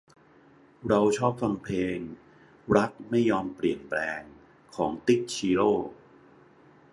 [0.87, 1.97] เราชอบฟังเพลง
[2.75, 4.21] รักไม่ยอมเปลี่ยนแปลง
[4.75, 5.73] ของติ๊ก ชิโร่